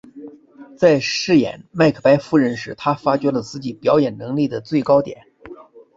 [0.75, 5.21] 在饰演麦克白夫人时她发觉了自己表演能力的最高点。